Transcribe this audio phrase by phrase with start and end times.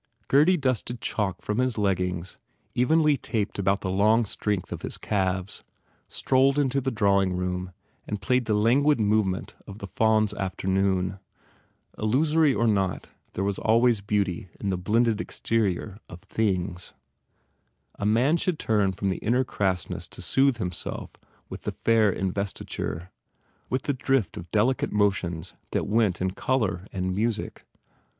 [0.29, 2.39] Gurdy dusted chalk from his leggings,
[2.73, 5.63] evenly taped about the long strength of his calves,
[6.09, 7.71] strolled into the drawing room
[8.07, 11.19] and played the languid movement of the Faun s After noon.
[11.99, 15.99] Illusory or not there was always beauty in 127 THE FAIR REWARDS the blended exterior
[16.09, 16.93] of things.
[17.99, 21.13] A man should turn from the inner crassness to soothe himself
[21.47, 23.11] with the fair investiture,
[23.69, 27.65] with the drift of delicate motions that went in colour and music.